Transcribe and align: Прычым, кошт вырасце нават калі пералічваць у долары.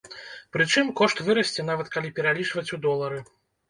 Прычым, 0.57 0.89
кошт 1.03 1.23
вырасце 1.29 1.69
нават 1.71 1.95
калі 1.99 2.15
пералічваць 2.19 2.69
у 2.77 2.85
долары. 2.91 3.19